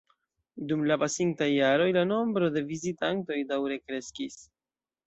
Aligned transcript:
Dum 0.71 0.85
la 0.91 0.97
pasintaj 1.03 1.49
jaroj 1.57 1.89
la 1.99 2.05
nombro 2.15 2.51
de 2.57 2.65
vizitantoj 2.73 3.39
daŭre 3.55 3.81
kreskis. 3.87 4.43